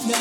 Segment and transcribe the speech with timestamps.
[0.00, 0.14] Welcome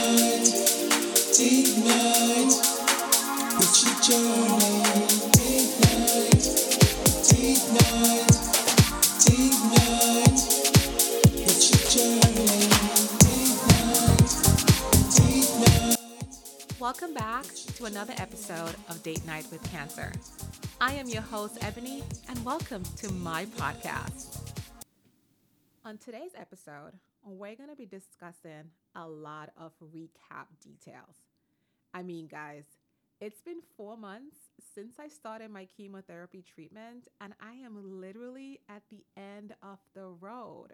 [17.14, 20.12] back to another episode of Date Night with Cancer.
[20.82, 24.52] I am your host, Ebony, and welcome to my podcast.
[25.86, 26.92] On today's episode,
[27.24, 31.16] we're going to be discussing a lot of recap details.
[31.94, 32.66] I mean, guys,
[33.22, 34.38] it's been four months
[34.74, 40.08] since I started my chemotherapy treatment, and I am literally at the end of the
[40.08, 40.72] road.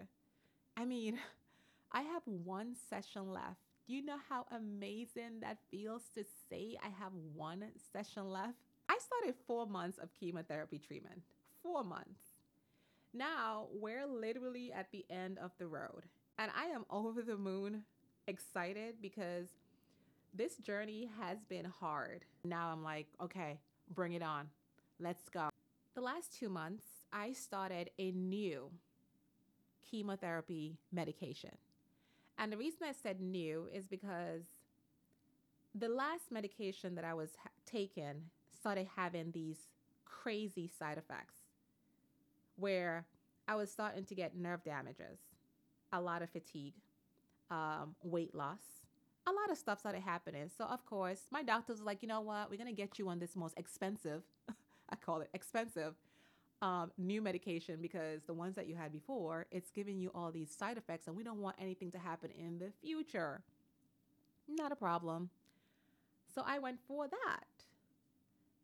[0.78, 1.18] I mean,
[1.92, 3.62] I have one session left.
[3.88, 8.58] Do you know how amazing that feels to say I have one session left?
[8.90, 11.22] I started four months of chemotherapy treatment.
[11.64, 12.22] Four months.
[13.14, 16.04] Now we're literally at the end of the road.
[16.38, 17.84] And I am over the moon
[18.28, 19.48] excited because
[20.34, 22.26] this journey has been hard.
[22.44, 23.60] Now I'm like, okay,
[23.94, 24.48] bring it on.
[25.00, 25.50] Let's go.
[25.96, 28.70] The last two months, I started a new
[29.90, 31.52] chemotherapy medication.
[32.38, 34.44] And the reason I said new is because
[35.74, 39.58] the last medication that I was ha- taking started having these
[40.06, 41.36] crazy side effects
[42.58, 43.06] where
[43.48, 45.20] I was starting to get nerve damages,
[45.94, 46.74] a lot of fatigue,
[47.52, 48.60] um, weight loss,
[49.28, 50.50] a lot of stuff started happening.
[50.56, 52.50] So, of course, my doctors were like, you know what?
[52.50, 54.22] We're going to get you on this most expensive,
[54.90, 55.96] I call it expensive,
[56.62, 60.56] um, new medication because the ones that you had before, it's giving you all these
[60.56, 63.42] side effects, and we don't want anything to happen in the future.
[64.48, 65.30] Not a problem.
[66.34, 67.46] So, I went for that.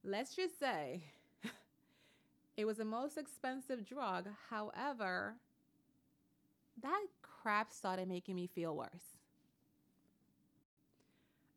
[0.04, 1.04] Let's just say
[2.58, 4.28] it was the most expensive drug.
[4.50, 5.36] However,
[6.82, 7.06] that
[7.42, 9.18] crap started making me feel worse.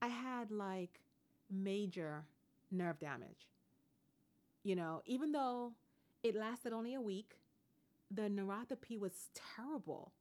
[0.00, 1.00] I had like
[1.50, 2.24] major
[2.70, 3.48] nerve damage.
[4.62, 5.72] You know, even though
[6.22, 7.34] it lasted only a week,
[8.10, 10.12] the neuropathy was terrible.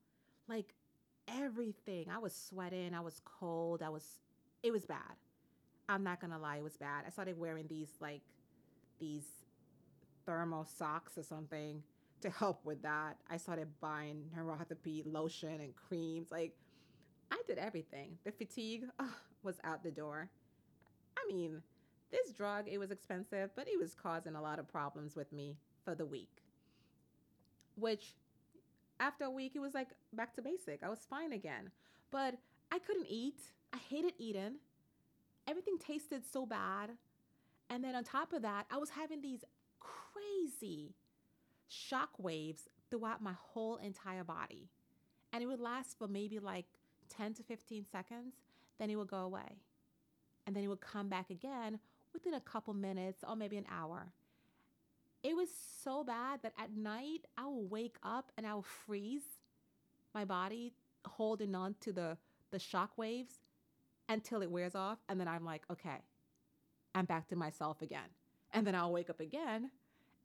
[0.47, 0.73] Like
[1.27, 2.07] everything.
[2.13, 4.05] I was sweating, I was cold, I was
[4.61, 5.17] it was bad.
[5.89, 7.03] I'm not gonna lie, it was bad.
[7.05, 8.21] I started wearing these like
[8.99, 9.25] these
[10.25, 11.83] thermal socks or something
[12.23, 13.17] to help with that.
[13.29, 16.31] I started buying neuropathy lotion and creams.
[16.31, 16.53] Like
[17.31, 18.17] I did everything.
[18.25, 18.85] The fatigue
[19.43, 20.29] was out the door.
[21.17, 21.61] I mean,
[22.11, 25.57] this drug, it was expensive, but it was causing a lot of problems with me
[25.83, 26.41] for the week.
[27.75, 28.13] Which
[28.99, 30.83] after a week, it was like back to basic.
[30.83, 31.71] I was fine again.
[32.11, 32.35] But
[32.71, 33.41] I couldn't eat.
[33.73, 34.55] I hated eating.
[35.47, 36.91] Everything tasted so bad.
[37.69, 39.43] And then on top of that, I was having these
[39.79, 40.93] crazy
[41.67, 44.69] shock waves throughout my whole entire body.
[45.31, 46.65] And it would last for maybe like
[47.09, 48.35] 10 to 15 seconds,
[48.79, 49.57] then it would go away.
[50.45, 51.79] And then it would come back again
[52.13, 54.07] within a couple minutes or maybe an hour.
[55.23, 55.49] It was
[55.83, 59.23] so bad that at night I would wake up and I would freeze
[60.13, 60.73] my body
[61.05, 62.17] holding on to the,
[62.51, 63.35] the shock waves
[64.09, 64.99] until it wears off.
[65.07, 66.03] And then I'm like, okay,
[66.93, 68.09] I'm back to myself again.
[68.51, 69.71] And then I'll wake up again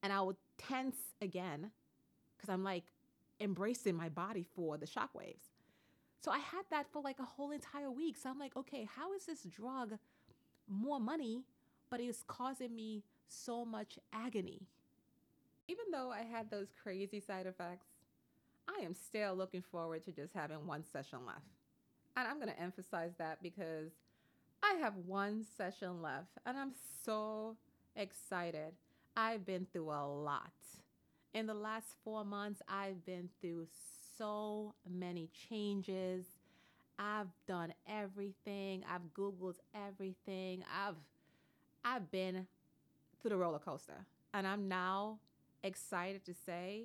[0.02, 1.70] and I would tense again
[2.36, 2.84] because I'm like
[3.40, 5.50] embracing my body for the shockwaves.
[6.20, 8.16] So I had that for like a whole entire week.
[8.16, 9.98] So I'm like, okay, how is this drug
[10.68, 11.42] more money,
[11.90, 14.62] but it's causing me so much agony?
[15.68, 17.86] Even though I had those crazy side effects,
[18.68, 21.46] I am still looking forward to just having one session left.
[22.16, 23.92] And I'm going to emphasize that because
[24.62, 26.72] I have one session left and I'm
[27.04, 27.56] so
[27.94, 28.72] excited.
[29.18, 30.52] I've been through a lot.
[31.34, 33.66] In the last four months, I've been through
[34.16, 36.24] so many changes.
[37.00, 38.84] I've done everything.
[38.88, 40.62] I've Googled everything.
[40.72, 40.94] I've
[41.84, 42.46] I've been
[43.20, 44.06] through the roller coaster.
[44.34, 45.18] And I'm now
[45.64, 46.84] excited to say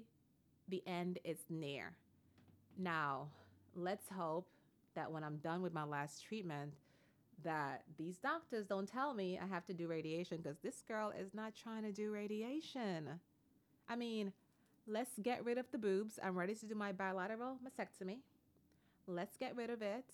[0.70, 1.94] the end is near.
[2.80, 3.28] Now,
[3.76, 4.48] let's hope
[4.96, 6.74] that when I'm done with my last treatment,
[7.44, 11.34] that these doctors don't tell me I have to do radiation because this girl is
[11.34, 13.20] not trying to do radiation.
[13.90, 14.34] I mean,
[14.88, 16.20] let's get rid of the boobs.
[16.24, 18.20] I'm ready to do my bilateral mastectomy.
[19.08, 20.06] Let's get rid of it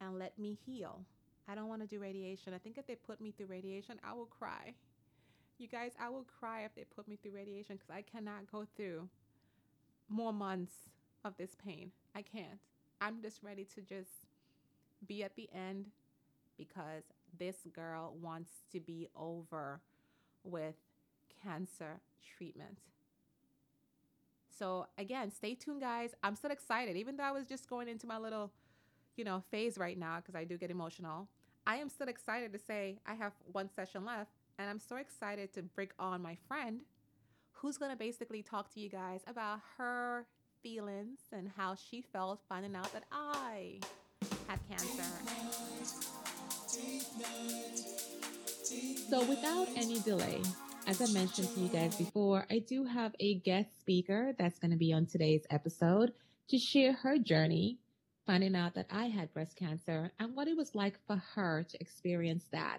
[0.00, 1.00] and let me heal.
[1.48, 2.54] I don't want to do radiation.
[2.54, 4.74] I think if they put me through radiation, I will cry.
[5.58, 8.66] You guys, I will cry if they put me through radiation because I cannot go
[8.76, 9.08] through
[10.08, 10.74] more months
[11.24, 11.92] of this pain.
[12.14, 12.58] I can't.
[13.00, 14.10] I'm just ready to just
[15.06, 15.86] be at the end
[16.56, 17.04] because
[17.38, 19.80] this girl wants to be over
[20.44, 20.76] with
[21.42, 22.00] cancer
[22.36, 22.78] treatment.
[24.58, 26.14] So again, stay tuned, guys.
[26.22, 28.52] I'm still excited, even though I was just going into my little
[29.16, 31.28] you know, phase right now because I do get emotional.
[31.66, 35.52] I am still excited to say I have one session left, and I'm so excited
[35.54, 36.80] to bring on my friend
[37.52, 40.26] who's to basically talk to you guys about her
[40.62, 43.80] feelings and how she felt finding out that I
[44.46, 45.02] had cancer.
[49.08, 50.42] So, without any delay,
[50.86, 54.72] as I mentioned to you guys before, I do have a guest speaker that's going
[54.72, 56.12] to be on today's episode
[56.48, 57.78] to share her journey
[58.26, 61.80] finding out that I had breast cancer and what it was like for her to
[61.80, 62.78] experience that.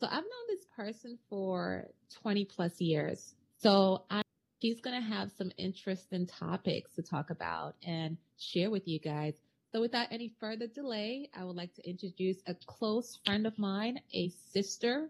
[0.00, 1.86] So I've known this person for
[2.22, 3.34] 20 plus years.
[3.58, 4.22] So I,
[4.58, 9.34] he's going to have some interesting topics to talk about and share with you guys.
[9.72, 14.00] So without any further delay, I would like to introduce a close friend of mine,
[14.12, 15.08] a sister,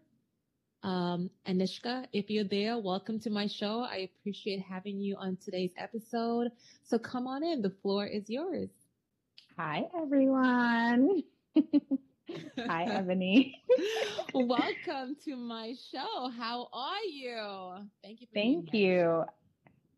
[0.83, 2.05] um, Anishka.
[2.12, 3.81] If you're there, welcome to my show.
[3.81, 6.49] I appreciate having you on today's episode.
[6.83, 7.62] So come on in.
[7.62, 8.69] The floor is yours.
[9.57, 11.23] Hi, everyone.
[12.59, 13.62] Hi, Ebony.
[14.35, 16.31] Welcome to my show.
[16.37, 17.89] How are you?
[18.03, 18.27] Thank you.
[18.35, 19.25] Thank you.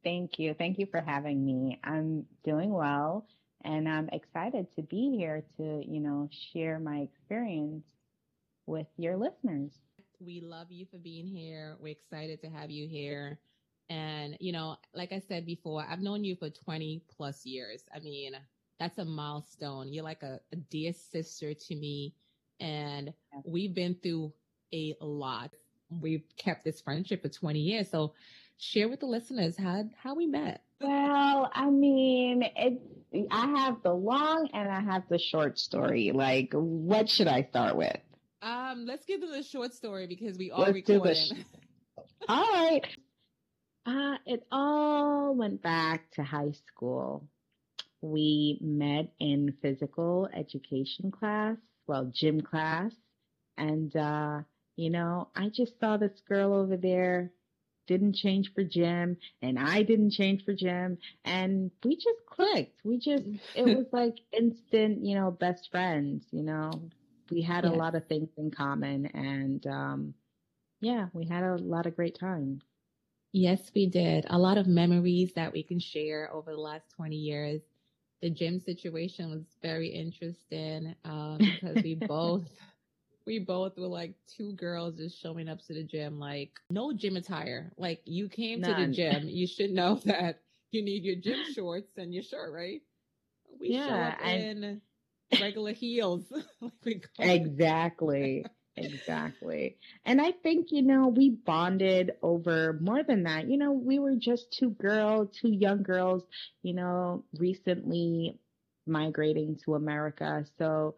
[0.05, 0.55] Thank you.
[0.55, 1.81] Thank you for having me.
[1.82, 3.26] I'm doing well
[3.64, 7.85] and I'm excited to be here to, you know, share my experience
[8.67, 9.73] with your listeners.
[10.20, 11.76] We love you for being here.
[11.81, 13.38] We're excited to have you here.
[13.88, 17.82] And, you know, like I said before, I've known you for 20 plus years.
[17.94, 18.32] I mean,
[18.79, 19.93] that's a milestone.
[19.93, 22.14] You're like a, a dear sister to me.
[22.61, 23.12] And
[23.44, 24.32] we've been through
[24.73, 25.50] a lot.
[25.91, 27.91] We've kept this friendship for 20 years.
[27.91, 28.14] So
[28.56, 30.62] share with the listeners how, how we met.
[30.81, 32.81] Well, I mean, it,
[33.31, 36.12] I have the long and I have the short story.
[36.12, 37.97] Like, what should I start with?
[38.41, 41.14] Um, let's give them the short story because we are let's recording.
[41.14, 41.32] Sh-
[42.29, 42.81] all right.
[43.85, 47.29] Uh, it all went back to high school
[48.03, 51.56] we met in physical education class,
[51.87, 52.93] well, gym class.
[53.56, 54.41] And, uh,
[54.76, 57.31] you know, I just saw this girl over there
[57.92, 60.98] didn't change for gym and I didn't change for gym.
[61.24, 62.84] and we just clicked.
[62.84, 63.24] We just,
[63.54, 66.90] it was like instant, you know, best friends, you know,
[67.30, 67.72] we had yes.
[67.72, 70.14] a lot of things in common and, um,
[70.80, 72.62] yeah, we had a lot of great times.
[73.32, 74.26] Yes, we did.
[74.30, 77.62] A lot of memories that we can share over the last 20 years
[78.22, 82.44] the gym situation was very interesting um, because we both
[83.26, 87.16] we both were like two girls just showing up to the gym like no gym
[87.16, 87.72] attire.
[87.76, 88.62] Like you came None.
[88.62, 92.52] to the gym, you should know that you need your gym shorts and your shirt,
[92.52, 92.82] right?
[93.60, 94.80] We yeah, show up in
[95.38, 96.32] regular heels.
[97.19, 98.46] like exactly.
[98.76, 99.76] Exactly.
[100.04, 103.48] And I think, you know, we bonded over more than that.
[103.48, 106.25] You know, we were just two girls, two young girls,
[106.62, 108.38] you know, recently
[108.86, 110.44] migrating to America.
[110.58, 110.96] So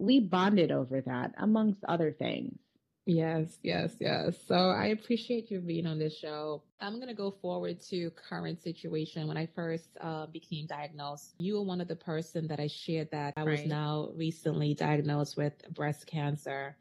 [0.00, 2.58] we bonded over that, amongst other things.
[3.06, 4.36] Yes, yes, yes.
[4.46, 6.62] So I appreciate you being on this show.
[6.80, 9.26] I'm going to go forward to current situation.
[9.26, 13.10] When I first uh, became diagnosed, you were one of the person that I shared
[13.10, 16.76] that I was now recently diagnosed with breast cancer.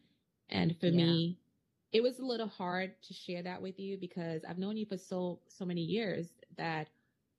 [0.50, 1.06] And for yeah.
[1.06, 1.40] me,
[1.92, 4.98] it was a little hard to share that with you because I've known you for
[4.98, 6.28] so so many years
[6.58, 6.90] that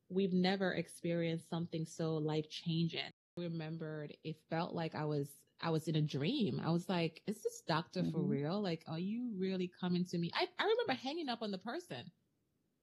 [0.08, 3.12] we've never experienced something so life changing.
[3.38, 5.28] I remembered it felt like I was
[5.62, 6.60] I was in a dream.
[6.64, 8.12] I was like, is this doctor mm-hmm.
[8.12, 8.62] for real?
[8.62, 10.30] Like, are you really coming to me?
[10.34, 12.10] I, I remember hanging up on the person.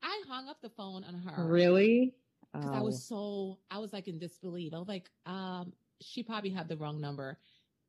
[0.03, 1.45] I hung up the phone on her.
[1.45, 2.13] Really?
[2.53, 2.73] Because oh.
[2.73, 4.73] I was so I was like in disbelief.
[4.73, 7.37] I was like, um, she probably had the wrong number.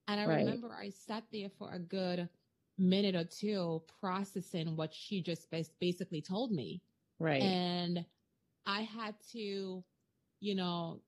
[0.09, 0.39] And I right.
[0.39, 2.29] remember I sat there for a good
[2.79, 5.49] minute or two processing what she just
[5.81, 6.81] basically told me.
[7.19, 7.43] Right.
[7.43, 8.05] And
[8.67, 9.85] I had to,
[10.41, 11.01] you know,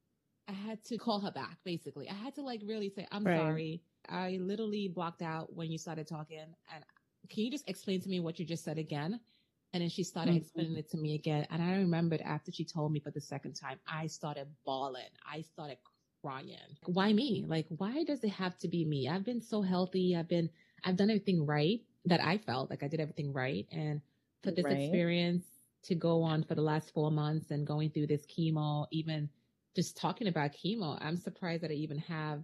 [0.51, 2.09] I had to call her back basically.
[2.09, 3.39] I had to like really say, I'm right.
[3.39, 3.83] sorry.
[4.09, 6.39] I literally blocked out when you started talking.
[6.75, 6.85] And
[7.29, 9.21] can you just explain to me what you just said again?
[9.73, 10.39] And then she started mm-hmm.
[10.39, 11.47] explaining it to me again.
[11.51, 15.13] And I remembered after she told me for the second time, I started bawling.
[15.31, 15.79] I started
[16.23, 16.57] crying.
[16.87, 17.45] Why me?
[17.47, 19.09] Like, why does it have to be me?
[19.09, 20.17] I've been so healthy.
[20.17, 20.51] I've been,
[20.83, 23.67] I've done everything right that I felt like I did everything right.
[23.71, 24.01] And
[24.43, 24.77] for this right.
[24.77, 25.45] experience
[25.85, 29.29] to go on for the last four months and going through this chemo, even
[29.75, 32.43] just talking about chemo, I'm surprised that I even have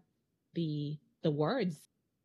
[0.54, 1.76] the, the words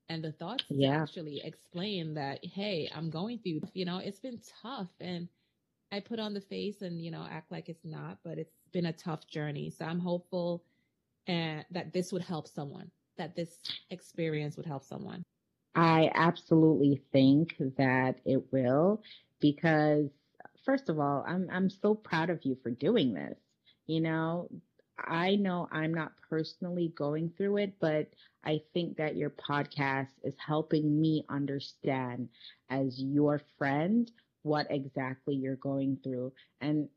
[0.10, 0.98] and the thoughts yeah.
[0.98, 5.28] to actually explain that, Hey, I'm going through, you know, it's been tough and
[5.92, 8.86] I put on the face and, you know, act like it's not, but it's been
[8.86, 9.70] a tough journey.
[9.70, 10.64] So I'm hopeful
[11.28, 15.24] and that this would help someone, that this experience would help someone?
[15.76, 19.02] I absolutely think that it will
[19.40, 20.10] because
[20.66, 23.38] first of all, I'm I'm so proud of you for doing this.
[23.88, 24.50] You know,
[25.08, 28.08] I know I'm not personally going through it, but
[28.44, 32.30] I think that your podcast is helping me understand
[32.70, 34.12] as your friend
[34.44, 36.34] what exactly you're going through.
[36.62, 36.90] And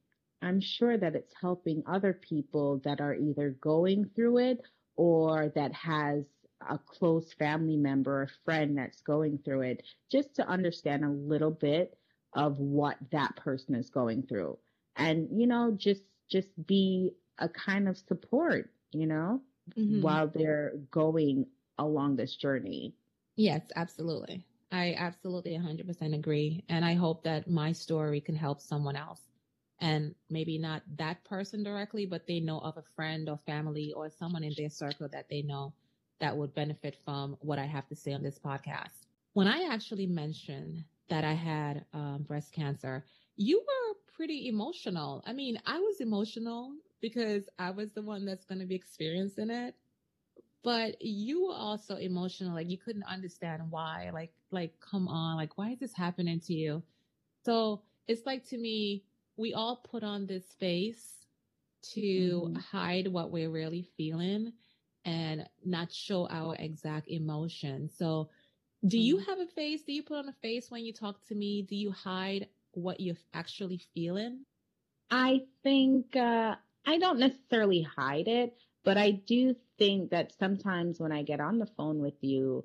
[0.43, 4.61] I'm sure that it's helping other people that are either going through it
[4.97, 6.27] or that has
[6.69, 11.51] a close family member or friend that's going through it, just to understand a little
[11.51, 11.99] bit
[12.35, 14.59] of what that person is going through.
[14.97, 19.41] And, you know, just just be a kind of support, you know,
[19.77, 20.03] mm-hmm.
[20.03, 21.47] while they're going
[21.79, 22.95] along this journey.
[23.37, 24.45] Yes, absolutely.
[24.71, 26.65] I absolutely 100% agree.
[26.69, 29.21] And I hope that my story can help someone else.
[29.81, 34.09] And maybe not that person directly, but they know of a friend or family or
[34.09, 35.75] someone in their circle that they know
[36.21, 39.07] that would benefit from what I have to say on this podcast.
[39.33, 43.05] When I actually mentioned that I had um, breast cancer,
[43.37, 45.23] you were pretty emotional.
[45.27, 49.51] I mean, I was emotional because I was the one that's going to be experiencing
[49.51, 49.75] it.
[50.63, 54.11] But you were also emotional, like you couldn't understand why.
[54.15, 56.83] Like, like, come on, like, why is this happening to you?
[57.45, 59.05] So it's like to me,
[59.37, 61.27] we all put on this face
[61.93, 62.57] to mm-hmm.
[62.57, 64.53] hide what we're really feeling
[65.05, 67.91] and not show our exact emotion.
[67.99, 68.31] So,
[68.87, 69.31] do you mm-hmm.
[69.31, 69.83] have a face?
[69.83, 71.63] Do you put on a face when you talk to me?
[71.63, 74.45] Do you hide what you're actually feeling?
[75.11, 81.13] I think uh, I don't necessarily hide it, but I do think that sometimes when
[81.13, 82.65] I get on the phone with you,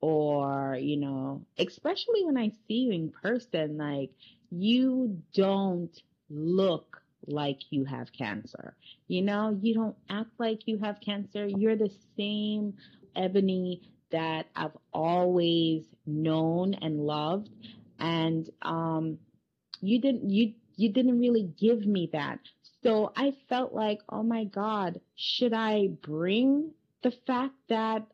[0.00, 4.10] or, you know, especially when I see you in person, like
[4.50, 5.94] you don't
[6.30, 8.76] look like you have cancer.
[9.08, 11.46] You know, you don't act like you have cancer.
[11.46, 12.74] You're the same
[13.14, 17.50] Ebony that I've always known and loved.
[17.98, 19.18] And um,
[19.80, 22.38] you didn't you you didn't really give me that.
[22.82, 26.72] So I felt like, oh my God, should I bring
[27.02, 28.06] the fact that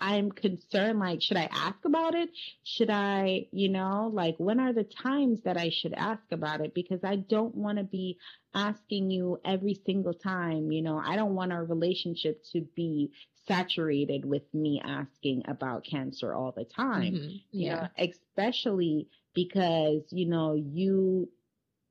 [0.00, 0.98] I'm concerned?
[0.98, 2.30] Like, should I ask about it?
[2.64, 6.74] Should I, you know, like, when are the times that I should ask about it?
[6.74, 8.18] Because I don't want to be
[8.54, 13.12] asking you every single time, you know, I don't want our relationship to be
[13.46, 17.14] saturated with me asking about cancer all the time.
[17.14, 17.36] Mm-hmm.
[17.52, 17.88] Yeah.
[17.98, 21.28] You know, especially because, you know, you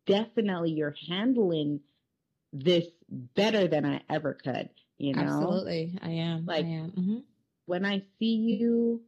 [0.05, 1.81] definitely you're handling
[2.51, 5.21] this better than I ever could, you know?
[5.21, 5.97] Absolutely.
[6.01, 6.45] I am.
[6.45, 6.91] Like I am.
[6.91, 7.17] Mm-hmm.
[7.65, 9.01] when I see you,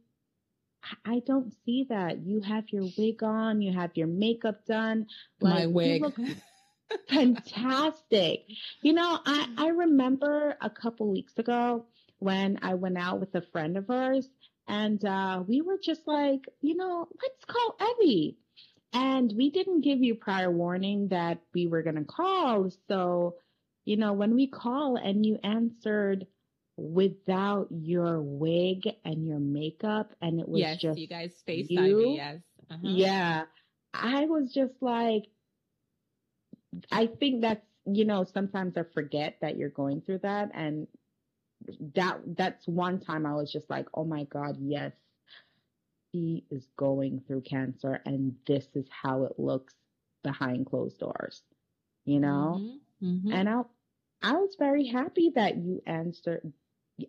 [1.04, 2.24] I don't see that.
[2.24, 5.06] You have your wig on, you have your makeup done.
[5.40, 6.04] Like, My wig.
[7.08, 8.44] fantastic.
[8.82, 11.86] You know, I, I remember a couple weeks ago
[12.18, 14.28] when I went out with a friend of ours
[14.68, 18.36] and uh, we were just like, you know, let's call Evie.
[18.92, 22.70] And we didn't give you prior warning that we were going to call.
[22.88, 23.36] So,
[23.84, 26.26] you know, when we call and you answered
[26.76, 32.16] without your wig and your makeup and it was yes, just you guys FaceTime you,
[32.16, 32.40] yes.
[32.70, 32.80] Uh-huh.
[32.82, 33.44] Yeah.
[33.94, 35.24] I was just like
[36.90, 40.86] I think that's you know, sometimes I forget that you're going through that and
[41.94, 44.92] that that's one time I was just like, "Oh my god, yes
[46.12, 49.74] he is going through cancer and this is how it looks
[50.22, 51.42] behind closed doors,
[52.04, 52.60] you know?
[52.60, 53.32] Mm-hmm, mm-hmm.
[53.32, 53.62] And I,
[54.22, 56.52] I was very happy that you answered,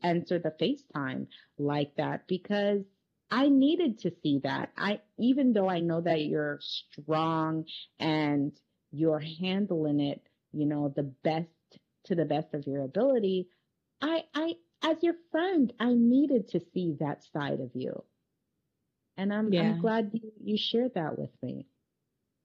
[0.02, 1.28] answered the FaceTime
[1.60, 2.84] like that because
[3.30, 4.72] I needed to see that.
[4.78, 7.66] I, even though I know that you're strong
[8.00, 8.52] and
[8.92, 10.22] you're handling it,
[10.54, 11.50] you know, the best
[12.06, 13.50] to the best of your ability,
[14.02, 18.04] I, I, as your friend, I needed to see that side of you.
[19.18, 19.62] And I'm, yeah.
[19.62, 21.68] I'm glad you, you shared that with me.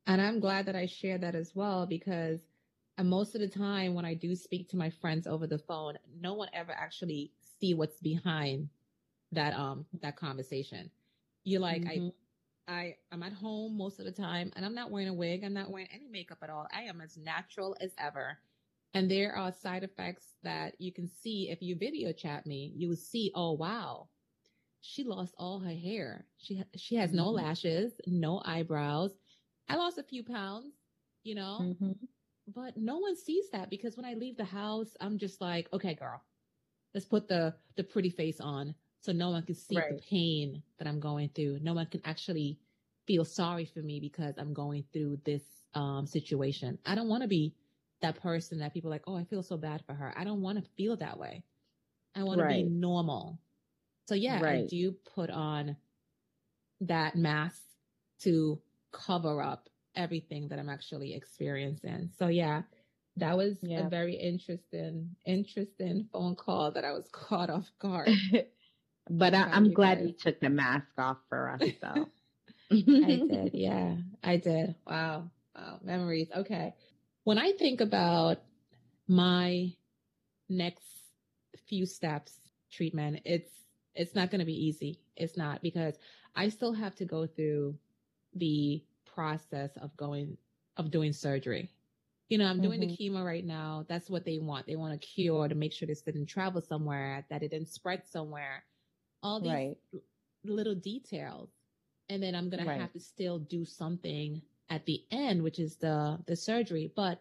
[0.06, 2.40] And I'm glad that I shared that as well because
[2.96, 5.98] uh, most of the time when I do speak to my friends over the phone,
[6.20, 8.68] no one ever actually see what's behind
[9.32, 10.90] that um that conversation.
[11.44, 12.08] You're like, mm-hmm.
[12.68, 15.44] I I I'm at home most of the time and I'm not wearing a wig,
[15.44, 16.66] I'm not wearing any makeup at all.
[16.72, 18.38] I am as natural as ever.
[18.94, 22.72] And there are side effects that you can see if you video chat me.
[22.74, 24.08] You will see, oh wow,
[24.80, 26.26] she lost all her hair.
[26.38, 27.46] She she has no mm-hmm.
[27.46, 29.12] lashes, no eyebrows.
[29.68, 30.74] I lost a few pounds,
[31.24, 31.92] you know, mm-hmm.
[32.54, 35.94] but no one sees that because when I leave the house, I'm just like, okay,
[35.94, 36.22] girl,
[36.94, 39.90] let's put the the pretty face on so no one can see right.
[39.90, 41.60] the pain that I'm going through.
[41.62, 42.58] No one can actually
[43.06, 45.42] feel sorry for me because I'm going through this
[45.74, 46.78] um, situation.
[46.84, 47.54] I don't want to be
[48.02, 50.12] that person that people like, oh, I feel so bad for her.
[50.16, 51.42] I don't want to feel that way.
[52.14, 52.48] I want right.
[52.48, 53.38] to be normal.
[54.08, 54.64] So yeah, right.
[54.64, 55.76] I do put on
[56.80, 57.60] that mask
[58.22, 58.58] to
[58.90, 62.10] cover up everything that I'm actually experiencing.
[62.18, 62.62] So yeah,
[63.16, 63.86] that was Yeah.
[63.86, 68.08] a very interesting, interesting phone call that I was caught off guard.
[69.10, 72.06] but I, I'm you glad guys- you took the mask off for us, though.
[72.70, 73.50] I did.
[73.52, 74.74] Yeah, I did.
[74.86, 75.30] Wow.
[75.54, 75.80] Wow.
[75.82, 76.28] Memories.
[76.34, 76.74] Okay.
[77.24, 78.38] When I think about
[79.06, 79.72] my
[80.48, 80.84] next
[81.66, 82.32] few steps
[82.72, 83.50] treatment, it's
[83.98, 85.00] it's not going to be easy.
[85.16, 85.98] It's not because
[86.36, 87.76] I still have to go through
[88.34, 90.38] the process of going
[90.78, 91.70] of doing surgery.
[92.30, 93.16] You know, I'm doing the mm-hmm.
[93.16, 93.86] chemo right now.
[93.88, 94.66] That's what they want.
[94.66, 98.06] They want a cure to make sure this didn't travel somewhere, that it didn't spread
[98.06, 98.64] somewhere.
[99.22, 99.76] All these Right.
[100.44, 101.50] little details
[102.08, 104.40] and then i'm gonna have to still do something
[104.70, 107.20] at the end which is the the surgery but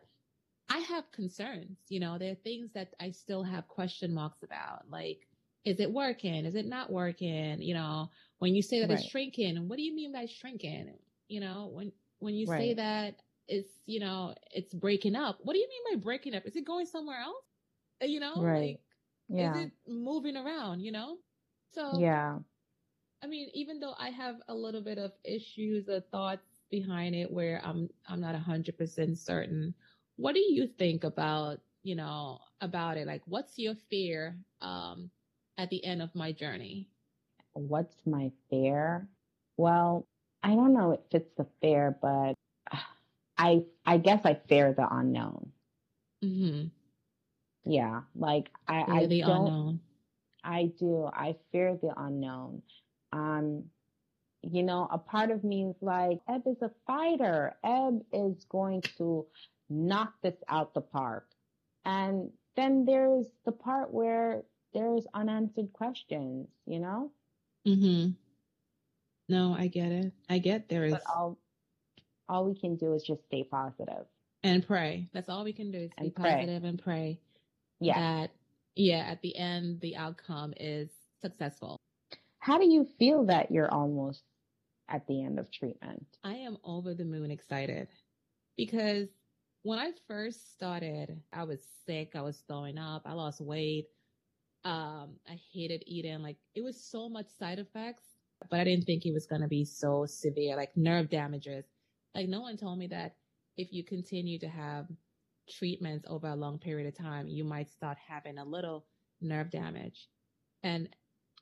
[0.70, 4.84] i have concerns you know there are things that i still have question marks about
[4.90, 5.28] like
[5.68, 8.10] is it working is it not working you know
[8.40, 10.94] when you say that it's shrinking what do you mean by shrinking
[11.28, 13.16] you know when when you say that
[13.48, 16.66] it's you know it's breaking up what do you mean by breaking up is it
[16.66, 17.46] going somewhere else
[18.02, 18.62] Uh, you know Right.
[18.62, 18.80] like
[19.30, 19.38] Yeah.
[19.38, 21.18] is it moving around you know
[21.74, 22.40] so Yeah.
[23.24, 27.32] I mean, even though I have a little bit of issues or thoughts behind it
[27.32, 29.76] where I'm I'm not hundred percent certain.
[30.18, 33.08] What do you think about, you know, about it?
[33.08, 35.12] Like what's your fear um
[35.58, 36.88] at the end of my journey?
[37.54, 39.08] What's my fear?
[39.58, 40.08] Well,
[40.44, 42.34] I don't know if it's the fear, but
[43.38, 45.52] I I guess I fear the unknown.
[46.24, 46.68] Mm-hmm.
[47.66, 49.80] Yeah, like I I the don't unknown.
[50.44, 51.10] I do.
[51.12, 52.62] I fear the unknown.
[53.12, 53.66] Um,
[54.44, 57.56] you know, a part of me is like, Eb is a fighter.
[57.64, 59.26] Eb is going to
[59.70, 61.28] knock this out the park.
[61.84, 67.12] And then there's the part where there's unanswered questions, you know?
[67.68, 68.12] Mm-hmm.
[69.30, 70.14] No, I get it.
[70.30, 71.38] I get there is But all
[72.30, 74.06] all we can do is just stay positive.
[74.44, 75.10] and pray.
[75.14, 76.32] That's all we can do is be And pray.
[76.32, 77.20] positive and pray
[77.80, 78.00] Yeah.
[78.00, 78.32] that
[78.76, 80.90] yeah, at the end the outcome is
[81.22, 81.78] successful.
[82.40, 84.24] How do you feel that you're almost
[84.88, 86.06] at the end of treatment?
[86.24, 87.88] I am over the moon excited
[88.56, 89.10] because
[89.64, 92.12] when I first started, I was sick.
[92.16, 93.02] I was throwing up.
[93.06, 93.88] I lost weight.
[94.68, 96.22] Um, I hated eating.
[96.22, 98.04] Like it was so much side effects,
[98.50, 101.66] but I didn't think it was going to be so severe, like nerve damages.
[102.16, 103.16] Like no one told me that
[103.58, 104.88] if you continue to have
[105.50, 108.86] treatments over a long period of time, you might start having a little
[109.22, 110.10] nerve damage.
[110.64, 110.90] And,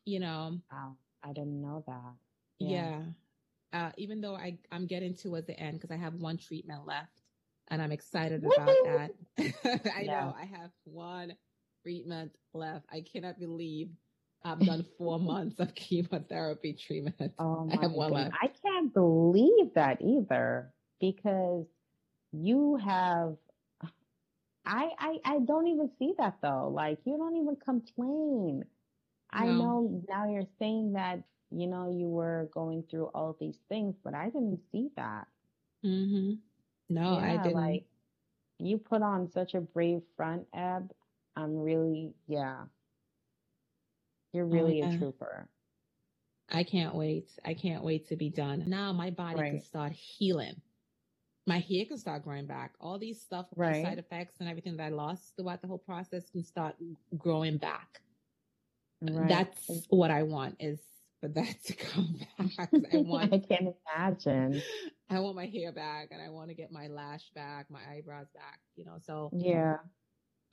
[0.05, 2.15] you know, Wow, I didn't know that.
[2.59, 3.01] yeah.
[3.73, 7.21] Uh, even though I, I'm getting towards the end because I have one treatment left
[7.69, 9.11] and I'm excited about that.
[9.95, 10.21] I Yeah.
[10.21, 11.33] know I have one
[11.85, 12.85] treatment left.
[12.91, 13.89] I cannot believe
[14.43, 17.33] I've done four months of chemotherapy treatment.
[17.37, 18.35] Oh I my left.
[18.41, 21.65] I can't believe that either because
[22.31, 23.35] you have
[24.65, 26.71] I, I I don't even see that though.
[26.73, 28.65] Like you don't even complain.
[29.31, 31.21] I know now you're saying that,
[31.51, 35.27] you know, you were going through all these things, but I didn't see that.
[35.85, 36.35] Mm-hmm.
[36.89, 37.53] No, I didn't.
[37.53, 37.83] like
[38.59, 40.91] you put on such a brave front, Eb.
[41.35, 42.63] I'm really, yeah.
[44.33, 44.93] You're oh really yeah.
[44.93, 45.47] a trooper.
[46.51, 47.29] I can't wait.
[47.43, 48.65] I can't wait to be done.
[48.67, 50.61] Now my body can start healing.
[51.47, 52.73] My hair can start growing back.
[52.79, 53.83] All these stuff, Right.
[53.83, 56.75] side effects and everything that I lost throughout the whole process can start
[57.17, 58.01] growing back.
[59.01, 59.27] Right.
[59.29, 60.79] That's what I want is
[61.21, 62.69] for that to come back.
[62.69, 64.61] I want I can't imagine.
[65.09, 68.27] I want my hair back and I want to get my lash back, my eyebrows
[68.33, 68.97] back, you know.
[69.01, 69.77] So Yeah.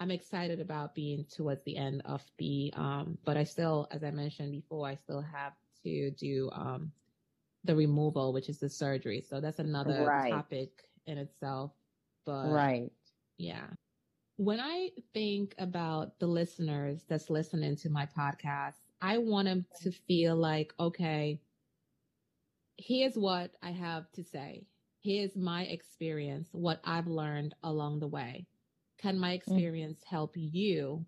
[0.02, 4.10] I'm excited about being towards the end of the um but I still as I
[4.10, 6.92] mentioned before, I still have to do um
[7.64, 9.20] the removal, which is the surgery.
[9.22, 10.28] So that's another Right.
[10.28, 11.72] topic in itself.
[12.26, 12.92] But Right.
[13.38, 13.68] yeah.
[14.36, 19.92] When I think about the listeners that's listening to my podcast, I want them to
[19.92, 21.40] feel like, okay,
[22.78, 24.66] here's what I have to say.
[25.02, 28.46] Here's my experience, what I've learned along the way.
[29.02, 31.04] Can my experience help you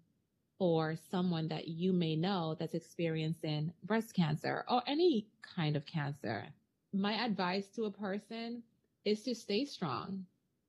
[0.59, 6.55] or someone that you may know that's experiencing breast cancer or any kind of cancer?
[6.93, 8.65] My advice to a person
[9.05, 10.27] is to stay strong,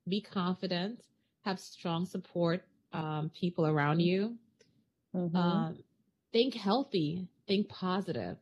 [0.07, 1.07] be confident,
[1.41, 4.39] have strong support um, people around you.
[5.13, 5.65] Mhm.
[5.73, 5.83] Um,
[6.31, 8.37] think healthy, think positive.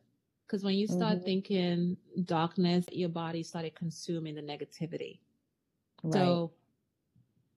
[0.46, 1.24] Because when you start Mhm.
[1.24, 5.20] thinking darkness, your body started consuming the negativity.
[6.02, 6.40] right.
[6.40, 6.54] So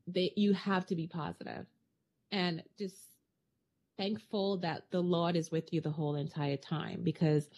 [0.07, 1.65] they, you have to be positive
[2.31, 2.95] and just
[3.97, 7.49] thankful that the Lord is with you the whole entire time because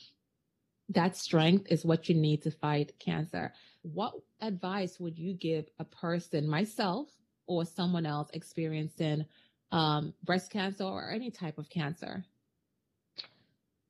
[0.89, 3.53] that strength is what you need to fight cancer.
[3.83, 7.09] What advice would you give a person, myself
[7.45, 9.25] or someone else experiencing
[9.71, 12.23] um, breast cancer or any type of cancer?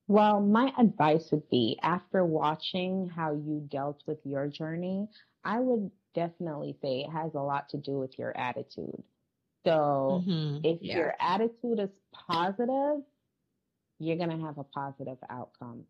[0.07, 5.07] Well, my advice would be after watching how you dealt with your journey,
[5.45, 9.03] I would definitely say it has a lot to do with your attitude.
[9.65, 10.63] So Mhm.
[10.63, 10.95] if Yeah.
[10.95, 13.03] your attitude is positive,
[13.99, 15.85] you're going to have a positive outcome.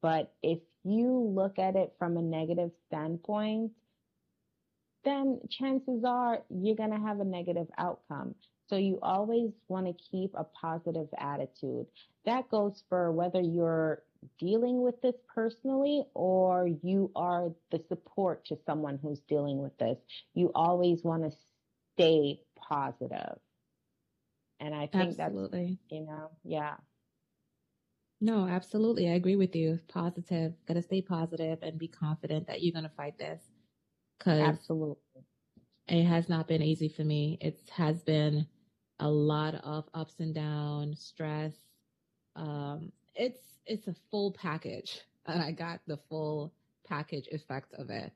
[0.00, 3.72] But if you look at it from a negative standpoint,
[5.04, 8.34] then chances are you're going to have a negative outcome.
[8.68, 11.86] So you always want to keep a positive attitude.
[12.24, 14.02] That goes for whether you're
[14.38, 19.98] dealing with this personally or you are the support to someone who's dealing with this.
[20.34, 21.36] You always want to
[21.94, 23.38] stay positive.
[24.60, 25.34] And I think that's,
[25.90, 26.74] you know, yeah.
[28.20, 29.08] No, absolutely.
[29.08, 29.80] I agree with you.
[29.88, 30.52] Positive.
[30.66, 33.42] Got to stay positive and be confident that you're going to fight this.
[34.18, 35.24] Because Absolutely.
[35.88, 37.38] it has not been easy for me.
[37.40, 38.46] It has been
[38.98, 41.54] a lot of ups and downs, stress.
[42.36, 46.52] Um, it's it's a full package, and I got the full
[46.86, 48.12] package effect of it.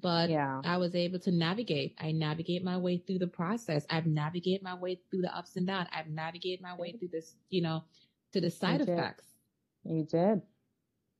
[0.00, 0.60] But Yeah.
[0.64, 1.94] I was able to navigate.
[1.98, 3.86] I navigate my way through the process.
[3.88, 5.88] I've navigated my way through the ups and downs.
[5.92, 7.84] I've navigated my way through this, you know,
[8.32, 8.90] to the side did.
[8.90, 9.24] effects.
[9.84, 10.42] You did.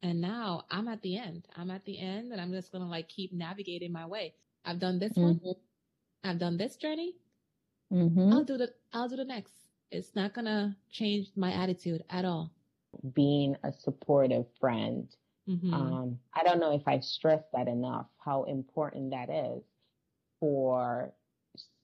[0.02, 1.48] And now I'm at the end.
[1.56, 4.34] I'm at the end and I'm just going to like keep navigating my way.
[4.64, 5.40] I've done this one.
[5.40, 5.56] Mhm.
[6.24, 7.16] I've done this journey.
[7.92, 8.32] Mhm.
[8.32, 9.54] I'll do the, I'll do the next.
[9.90, 12.52] It's not going to change my attitude at all.
[13.12, 15.14] Being a supportive friend.
[15.46, 15.70] Mhm.
[15.72, 19.64] Um, I don't know if I stress that enough, how important that is
[20.40, 21.14] for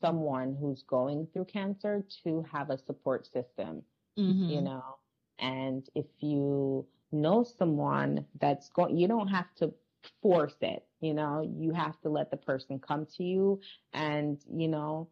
[0.01, 3.85] someone who's going through cancer to have a support system,
[4.17, 4.49] Mhm.
[4.49, 4.99] you know.
[5.39, 9.75] And if you know someone that's going, you don't have to
[10.23, 13.61] force it, you know, you have to let the person come to you
[13.93, 15.11] and, you know,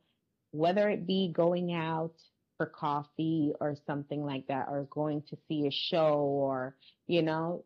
[0.53, 2.21] whether it be going out
[2.61, 7.65] for coffee or something like that, or going to see a show or, you know,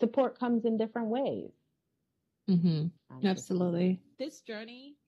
[0.00, 1.52] support comes in different ways.
[2.48, 2.90] Mhm.
[3.22, 4.00] Absolutely.
[4.18, 4.98] This journey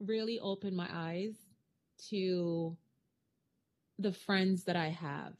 [0.00, 1.46] really opened my eyes
[2.10, 2.76] to
[3.98, 5.34] the friends that I have.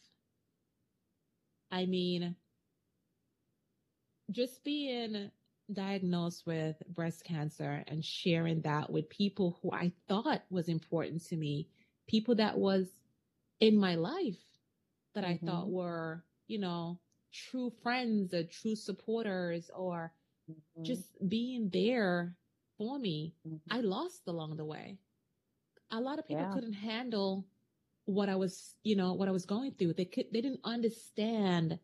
[1.71, 2.37] I mean,
[4.31, 5.31] just being
[5.73, 11.37] diagnosed with breast cancer and sharing that with people who I thought was important to
[11.37, 11.68] me,
[12.09, 12.88] people that was
[13.61, 14.40] in my life
[15.14, 15.71] that I thought Mhm.
[15.71, 17.01] were, you know,
[17.33, 20.12] true friends or true supporters or
[20.49, 20.85] Mhm.
[20.85, 22.37] just being there
[22.79, 23.61] for me, Mhm.
[23.71, 24.99] I lost along the way.
[25.90, 26.49] A lot of people Yeah.
[26.49, 27.47] couldn't handle
[28.07, 29.94] what I was, you know, what I was going through.
[29.94, 31.81] They could, they didn't understand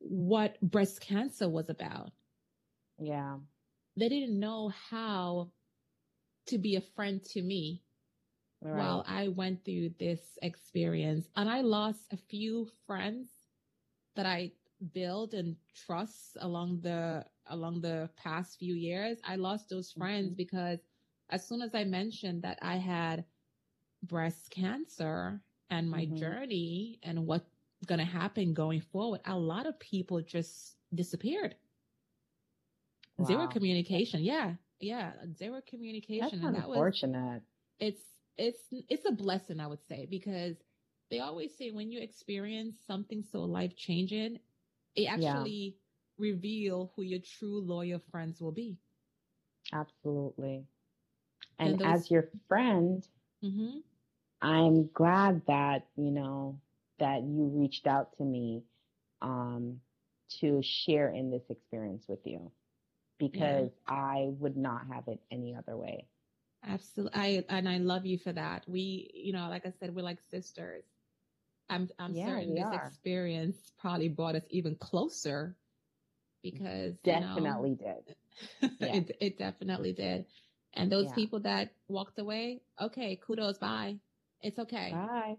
[0.00, 2.12] what breast cancer was about.
[2.98, 3.38] yeah.
[3.96, 5.52] They didn't know how
[6.46, 7.82] to be a friend to me
[8.62, 8.70] Right.
[8.70, 11.28] while I went through this experience.
[11.36, 13.28] And I lost a few friends
[14.14, 14.52] that I
[14.92, 19.20] built and trust along the along the past few years.
[19.24, 20.34] I lost those friends Mhm.
[20.34, 20.80] because
[21.30, 23.24] as soon as I mentioned that I had
[24.02, 26.06] breast cancer and my Mhm.
[26.06, 27.50] journey and what's
[27.86, 31.56] going to happen going forward, a lot of people just disappeared.
[33.22, 34.22] Zero communication.
[34.22, 34.54] Yeah.
[34.80, 35.12] Yeah.
[35.32, 35.60] Zero
[36.18, 36.42] That's communication.
[36.42, 37.42] and that was unfortunate.
[37.78, 40.56] it's it's it's a blessing i would say because
[41.10, 44.38] they always say when you experience something so life changing
[44.96, 45.76] it actually
[46.18, 48.78] reveal who your true loyal friends will be
[49.72, 50.66] Absolutely.
[51.58, 53.06] And And those- as your friend,
[53.42, 53.78] mm-hmm.
[54.42, 56.60] I'm glad that, you know,
[56.98, 58.64] that you reached out to me
[59.22, 59.80] um,
[60.40, 62.52] to share in this experience with you
[63.18, 66.08] because I would not have it any other way.
[66.64, 70.02] Absolutely i and i love you for that we you know like i said we're
[70.02, 70.84] like sisters
[71.68, 72.72] i'm i'm Yeah, certain this are.
[72.72, 75.56] experience probably brought us even closer
[76.42, 78.16] because you know, Definitely did.
[78.78, 79.02] Yeah.
[79.02, 80.26] it, it definitely did
[80.74, 81.12] and those Yeah.
[81.12, 83.98] people that walked away okay kudos bye
[84.40, 85.38] it's okay Bye.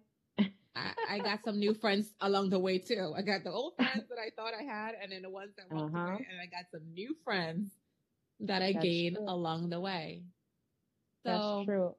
[0.76, 3.14] I, I got some new friends along the way too.
[3.16, 5.70] I got the old friends that I thought I had, and then the ones that
[5.72, 5.98] walked Uh-huh.
[5.98, 7.80] away, and I got some new friends
[8.40, 9.28] that I That's gained true.
[9.28, 10.26] along the way.
[11.26, 11.96] So That's true.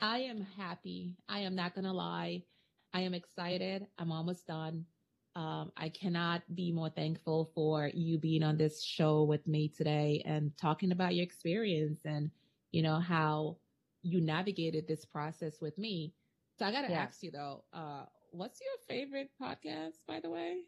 [0.00, 1.16] I am happy.
[1.28, 2.44] I am not gonna lie.
[2.92, 3.86] I am excited.
[3.98, 4.86] I'm almost done.
[5.34, 10.22] Um, I cannot be more thankful for you being on this show with me today
[10.24, 12.30] and talking about your experience and
[12.72, 13.58] you know how
[14.02, 16.14] you navigated this process with me.
[16.58, 16.94] So I gotta Yeah.
[16.94, 20.62] ask you though, uh, what's your favorite podcast, by the way?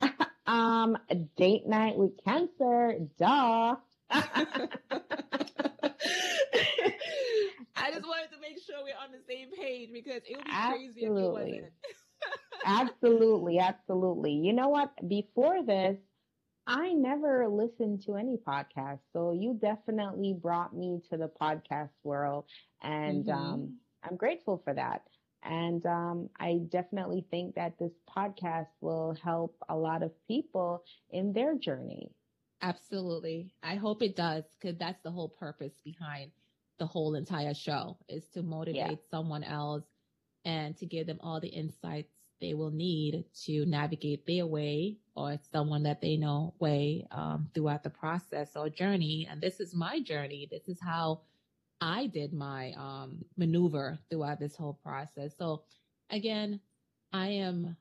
[0.46, 0.96] Um,
[1.36, 2.98] date night with cancer.
[3.18, 3.76] Duh.
[7.94, 10.50] I just wanted to make sure we're on the same page because it would be
[10.52, 10.86] absolutely.
[10.86, 11.72] crazy if you wasn't.
[12.66, 14.32] absolutely, absolutely.
[14.32, 14.90] You know what?
[15.08, 15.96] Before this,
[16.66, 19.00] I never listened to any podcast.
[19.12, 22.46] So you definitely brought me to the podcast world.
[22.82, 23.52] And um, mm-hmm.
[23.52, 25.02] um, I'm grateful for that.
[25.44, 31.32] And um, I definitely think that this podcast will help a lot of people in
[31.32, 32.10] their journey.
[32.62, 33.52] Absolutely.
[33.62, 36.32] I hope it does because that's the whole purpose behind
[36.78, 39.10] the whole entire show is to motivate yeah.
[39.10, 39.84] someone else
[40.44, 45.38] and to give them all the insights they will need to navigate their way or
[45.50, 49.26] someone that they know way um, throughout the process or journey.
[49.30, 50.48] And this is my journey.
[50.50, 51.22] This is how
[51.80, 55.34] I did my um, maneuver throughout this whole process.
[55.38, 55.62] So
[56.10, 56.60] again,
[57.12, 57.76] I am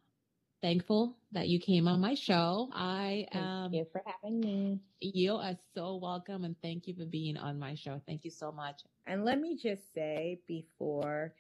[0.63, 2.69] thankful that you came on my show.
[2.73, 3.71] I am.
[3.71, 4.80] Thank you for having me.
[5.02, 8.02] You are so welcome, and thank you for being on my show.
[8.08, 8.82] Thank you so much.
[9.06, 11.34] And let me just say before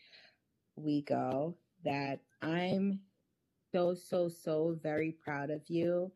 [0.75, 1.55] we go
[1.85, 2.99] that I'm
[3.71, 6.11] so, so, so very proud of you.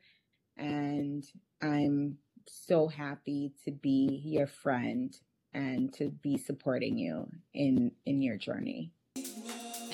[0.58, 1.24] And
[1.62, 5.16] I'm so happy to be your friend
[5.54, 8.92] and to be supporting you in in your journey.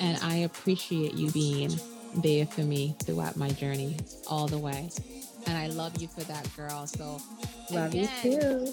[0.00, 1.70] And I appreciate you being
[2.16, 3.96] there for me throughout my journey
[4.28, 4.90] all the way.
[5.46, 6.86] And I love you for that, girl.
[6.86, 7.20] So
[7.70, 8.72] love again, you too.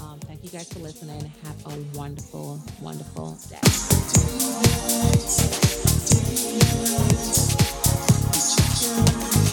[0.00, 1.32] Um, thank you guys for listening.
[1.44, 3.58] Have a wonderful, wonderful day.
[6.36, 6.64] Thank
[9.38, 9.43] you.